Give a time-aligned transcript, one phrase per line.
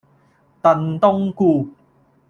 [0.63, 1.69] 燉冬菇